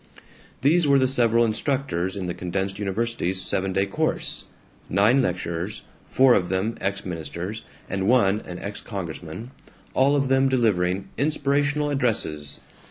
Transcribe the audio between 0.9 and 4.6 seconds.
the several instructors in the condensed university's seven day course: